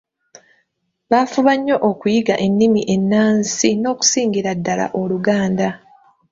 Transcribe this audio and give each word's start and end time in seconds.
baafuba 1.11 1.51
nnyo 1.57 1.75
okuyiga 1.89 2.35
ennimi 2.45 2.81
ennansi 2.95 3.69
n’okusingira 3.81 4.51
ddala 4.57 4.85
Oluganda 5.01 5.67